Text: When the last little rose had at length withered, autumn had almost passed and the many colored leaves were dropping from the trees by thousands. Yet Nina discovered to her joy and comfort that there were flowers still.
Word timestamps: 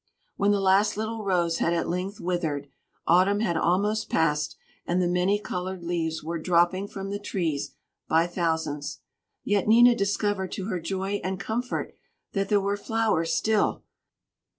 When 0.35 0.49
the 0.49 0.59
last 0.59 0.97
little 0.97 1.23
rose 1.23 1.59
had 1.59 1.73
at 1.73 1.87
length 1.87 2.19
withered, 2.19 2.67
autumn 3.05 3.41
had 3.41 3.55
almost 3.55 4.09
passed 4.09 4.55
and 4.83 4.99
the 4.99 5.07
many 5.07 5.37
colored 5.39 5.83
leaves 5.83 6.23
were 6.23 6.39
dropping 6.39 6.87
from 6.87 7.11
the 7.11 7.19
trees 7.19 7.75
by 8.07 8.25
thousands. 8.25 9.01
Yet 9.43 9.67
Nina 9.67 9.93
discovered 9.93 10.51
to 10.53 10.65
her 10.69 10.79
joy 10.79 11.21
and 11.23 11.39
comfort 11.39 11.93
that 12.33 12.49
there 12.49 12.59
were 12.59 12.77
flowers 12.77 13.31
still. 13.31 13.83